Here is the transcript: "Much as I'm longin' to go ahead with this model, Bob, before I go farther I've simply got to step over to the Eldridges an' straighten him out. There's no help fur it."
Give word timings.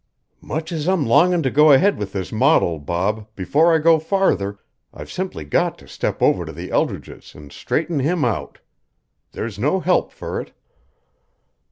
"Much 0.41 0.71
as 0.71 0.89
I'm 0.89 1.05
longin' 1.05 1.43
to 1.43 1.51
go 1.51 1.71
ahead 1.71 1.99
with 1.99 2.11
this 2.11 2.31
model, 2.31 2.79
Bob, 2.79 3.27
before 3.35 3.71
I 3.71 3.77
go 3.77 3.99
farther 3.99 4.57
I've 4.91 5.11
simply 5.11 5.45
got 5.45 5.77
to 5.77 5.87
step 5.87 6.23
over 6.23 6.43
to 6.43 6.51
the 6.51 6.71
Eldridges 6.71 7.35
an' 7.35 7.51
straighten 7.51 7.99
him 7.99 8.25
out. 8.25 8.57
There's 9.33 9.59
no 9.59 9.79
help 9.79 10.11
fur 10.11 10.41
it." 10.41 10.53